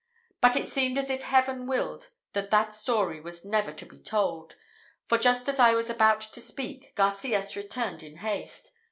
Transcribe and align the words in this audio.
But 0.41 0.55
it 0.55 0.65
seemed 0.65 0.97
as 0.97 1.11
if 1.11 1.21
Heaven 1.21 1.67
willed 1.67 2.09
that 2.33 2.49
that 2.49 2.73
story 2.73 3.21
was 3.21 3.45
never 3.45 3.71
to 3.73 3.85
be 3.85 3.99
told, 4.01 4.55
for 5.05 5.19
just 5.19 5.47
as 5.47 5.59
I 5.59 5.73
was 5.75 5.91
about 5.91 6.21
to 6.21 6.41
speak, 6.41 6.95
Garcias 6.95 7.55
returned 7.55 8.01
in 8.01 8.15
haste. 8.17 8.71